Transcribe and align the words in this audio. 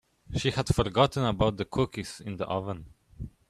She 0.35 0.49
had 0.49 0.67
forgotten 0.73 1.23
about 1.25 1.57
the 1.57 1.65
cookies 1.65 2.19
in 2.21 2.37
the 2.37 2.47
oven. 2.47 2.87